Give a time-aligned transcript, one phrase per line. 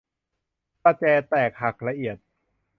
[0.83, 2.17] ประแจแตกหักละเอียด